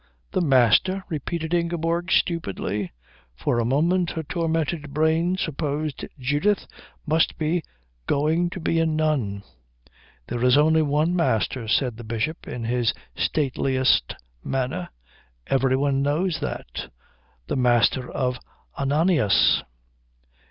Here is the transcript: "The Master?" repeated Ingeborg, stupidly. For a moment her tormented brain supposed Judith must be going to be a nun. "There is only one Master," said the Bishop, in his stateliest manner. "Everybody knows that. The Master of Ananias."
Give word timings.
"The 0.31 0.41
Master?" 0.41 1.03
repeated 1.09 1.53
Ingeborg, 1.53 2.11
stupidly. 2.11 2.91
For 3.35 3.59
a 3.59 3.65
moment 3.65 4.09
her 4.09 4.23
tormented 4.23 4.95
brain 4.95 5.37
supposed 5.37 6.07
Judith 6.17 6.65
must 7.05 7.37
be 7.37 7.61
going 8.07 8.49
to 8.49 8.59
be 8.59 8.79
a 8.79 8.87
nun. 8.87 9.43
"There 10.27 10.43
is 10.43 10.57
only 10.57 10.81
one 10.81 11.15
Master," 11.15 11.67
said 11.67 11.97
the 11.97 12.03
Bishop, 12.03 12.47
in 12.47 12.63
his 12.63 12.95
stateliest 13.15 14.15
manner. 14.43 14.89
"Everybody 15.45 15.97
knows 15.99 16.39
that. 16.39 16.89
The 17.45 17.55
Master 17.57 18.09
of 18.11 18.39
Ananias." 18.79 19.61